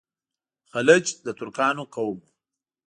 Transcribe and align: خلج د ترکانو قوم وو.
خلج 0.71 1.05
د 1.25 1.27
ترکانو 1.39 1.83
قوم 1.93 2.17
وو. 2.21 2.25